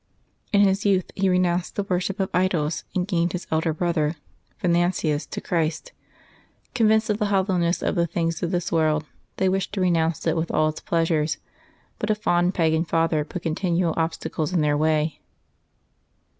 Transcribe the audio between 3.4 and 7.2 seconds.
elder brother, Venantius, to Christ. Convinced of